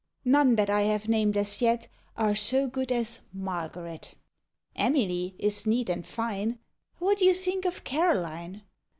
[0.25, 4.15] None that I have named as yet Are so good as Margaret.
[4.75, 6.57] Emily is neat and fine;
[6.97, 8.63] What do you think of Caroline?